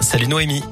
[0.00, 0.62] Salut Noémie.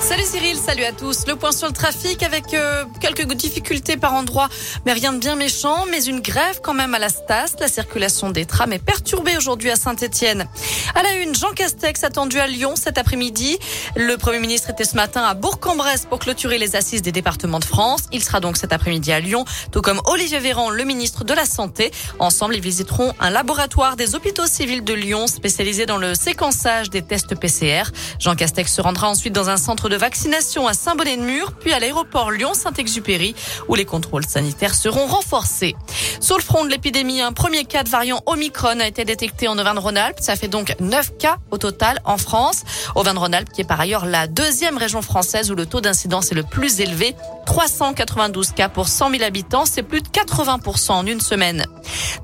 [0.00, 1.26] Salut Cyril, salut à tous.
[1.26, 4.48] Le point sur le trafic avec euh, quelques difficultés par endroit,
[4.86, 7.56] mais rien de bien méchant, mais une grève quand même à la Stas.
[7.60, 10.48] La circulation des trams est perturbée aujourd'hui à Saint-Etienne.
[10.94, 13.58] À la une, Jean Castex attendu à Lyon cet après-midi.
[13.94, 17.64] Le Premier ministre était ce matin à Bourg-en-Bresse pour clôturer les assises des départements de
[17.64, 18.04] France.
[18.10, 21.44] Il sera donc cet après-midi à Lyon, tout comme Olivier Véran, le ministre de la
[21.44, 21.90] Santé.
[22.18, 27.02] Ensemble, ils visiteront un laboratoire des hôpitaux civils de Lyon spécialisé dans le séquençage des
[27.02, 27.82] tests PCR.
[28.18, 32.30] Jean Castex se rendra ensuite dans un centre de vaccination à Saint-Bonnet-de-Mur, puis à l'aéroport
[32.30, 33.34] Lyon-Saint-Exupéry,
[33.68, 35.76] où les contrôles sanitaires seront renforcés.
[36.20, 39.58] Sur le front de l'épidémie, un premier cas de variant Omicron a été détecté en
[39.58, 40.18] Auvergne-Rhône-Alpes.
[40.20, 42.62] Ça fait donc 9 cas au total en France.
[42.94, 46.44] Auvergne-Rhône-Alpes, qui est par ailleurs la deuxième région française où le taux d'incidence est le
[46.44, 47.14] plus élevé.
[47.50, 51.66] 392 cas pour 100 000 habitants, c'est plus de 80% en une semaine.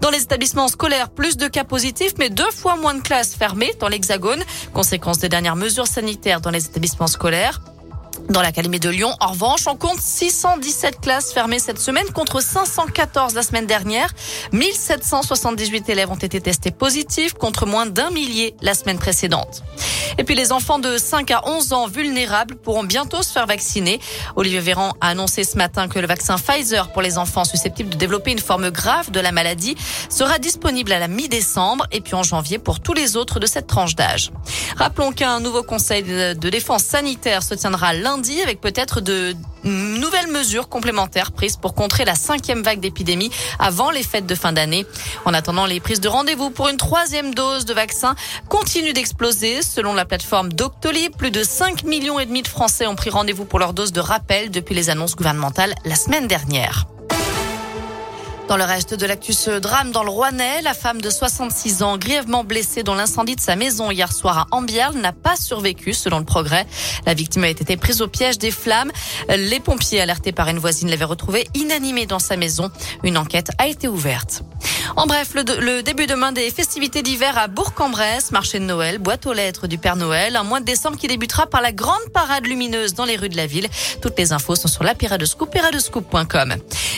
[0.01, 3.75] Dans les établissements scolaires, plus de cas positifs, mais deux fois moins de classes fermées
[3.81, 4.41] dans l'Hexagone.
[4.73, 7.61] Conséquence des dernières mesures sanitaires dans les établissements scolaires.
[8.29, 13.35] Dans l'Académie de Lyon, en revanche, on compte 617 classes fermées cette semaine contre 514
[13.35, 14.11] la semaine dernière.
[14.53, 19.65] 1778 élèves ont été testés positifs contre moins d'un millier la semaine précédente.
[20.19, 24.01] Et puis les enfants de 5 à 11 ans vulnérables pourront bientôt se faire vacciner.
[24.37, 27.97] Olivier Véran a annoncé ce matin que le vaccin Pfizer pour les enfants susceptibles de
[27.97, 29.77] développer une forme grave de la maladie
[30.09, 33.67] sera disponible à la mi-décembre et puis en janvier pour tous les autres de cette
[33.67, 34.33] tranche d'âge.
[34.77, 39.35] Rappelons qu'un nouveau conseil de défense sanitaire se tiendra lundi avec peut-être de
[39.67, 44.53] nouvelles mesures complémentaires prises pour contrer la cinquième vague d'épidémie avant les fêtes de fin
[44.53, 44.87] d'année.
[45.25, 48.15] En attendant, les prises de rendez-vous pour une troisième dose de vaccin
[48.49, 49.63] continuent d'exploser.
[49.63, 53.45] Selon la plateforme Doctolib, plus de 5 millions et demi de Français ont pris rendez-vous
[53.45, 56.87] pour leur dose de rappel depuis les annonces gouvernementales la semaine dernière.
[58.49, 62.45] Dans le reste de l'actus drame dans le Rouennais, la femme de 66 ans, grièvement
[62.45, 66.25] blessée dans l'incendie de sa maison hier soir à Ambière, n'a pas survécu selon le
[66.25, 66.65] progrès.
[67.07, 68.93] La victime a été prise au piège des flammes.
[69.29, 72.71] Les pompiers alertés par une voisine l'avaient retrouvée inanimée dans sa maison.
[73.03, 74.43] Une enquête a été ouverte.
[74.95, 79.27] En bref, le, le début demain des festivités d'hiver à Bourg-en-Bresse, marché de Noël, boîte
[79.27, 82.47] aux lettres du Père Noël, un mois de décembre qui débutera par la grande parade
[82.47, 83.69] lumineuse dans les rues de la ville.
[84.01, 84.95] Toutes les infos sont sur la
[85.25, 85.57] Scoop,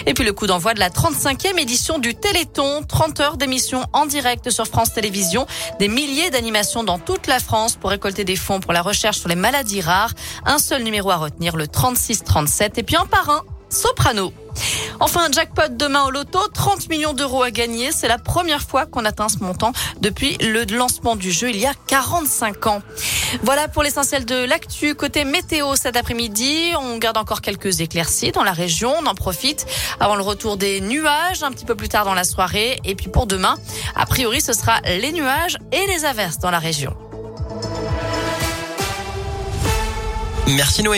[0.06, 4.06] Et puis le coup d'envoi de la 35e édition du Téléthon, 30 heures d'émission en
[4.06, 5.46] direct sur France Télévisions,
[5.78, 9.28] des milliers d'animations dans toute la France pour récolter des fonds pour la recherche sur
[9.28, 10.12] les maladies rares.
[10.44, 14.32] Un seul numéro à retenir, le 3637 et puis un par un, Soprano.
[15.00, 17.92] Enfin, jackpot demain au loto, 30 millions d'euros à gagner.
[17.92, 21.66] C'est la première fois qu'on atteint ce montant depuis le lancement du jeu il y
[21.66, 22.82] a 45 ans.
[23.42, 24.94] Voilà pour l'essentiel de l'actu.
[24.94, 28.92] Côté météo cet après-midi, on garde encore quelques éclaircies dans la région.
[29.00, 29.66] On en profite
[30.00, 32.80] avant le retour des nuages un petit peu plus tard dans la soirée.
[32.84, 33.56] Et puis pour demain,
[33.94, 36.96] a priori, ce sera les nuages et les averses dans la région.
[40.48, 40.86] Merci Noé.